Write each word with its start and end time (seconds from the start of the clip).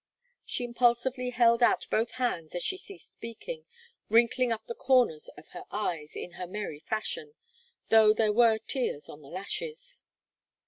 She 0.43 0.63
impulsively 0.63 1.29
held 1.29 1.61
out 1.61 1.85
both 1.91 2.13
hands 2.13 2.55
as 2.55 2.63
she 2.63 2.75
ceased 2.75 3.13
speaking, 3.13 3.67
wrinkling 4.09 4.51
up 4.51 4.65
the 4.65 4.73
comers 4.73 5.29
of 5.37 5.49
her 5.49 5.63
eyes 5.69 6.15
in 6.15 6.31
her 6.41 6.47
merry 6.47 6.79
fashion, 6.79 7.35
though 7.89 8.11
there 8.11 8.33
were 8.33 8.57
tears 8.57 9.07
on 9.07 9.21
the 9.21 9.29
lashes. 9.29 10.01